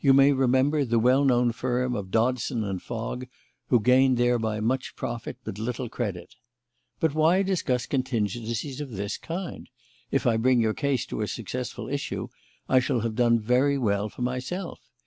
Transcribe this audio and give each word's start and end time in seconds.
You 0.00 0.12
may 0.12 0.32
remember 0.32 0.84
the 0.84 0.98
well 0.98 1.24
known 1.24 1.50
firm 1.50 1.94
of 1.96 2.10
Dodson 2.10 2.62
and 2.62 2.82
Fogg, 2.82 3.24
who 3.68 3.80
gained 3.80 4.18
thereby 4.18 4.60
much 4.60 4.94
profit, 4.96 5.38
but 5.44 5.58
little 5.58 5.88
credit. 5.88 6.34
But 7.00 7.14
why 7.14 7.40
discuss 7.42 7.86
contingencies 7.86 8.82
of 8.82 8.90
this 8.90 9.16
kind? 9.16 9.70
If 10.10 10.26
I 10.26 10.36
bring 10.36 10.60
your 10.60 10.74
case 10.74 11.06
to 11.06 11.22
a 11.22 11.26
successful 11.26 11.88
issue 11.88 12.28
I 12.68 12.80
shall 12.80 13.00
have 13.00 13.14
done 13.14 13.40
very 13.40 13.78
well 13.78 14.10
for 14.10 14.20
myself. 14.20 14.78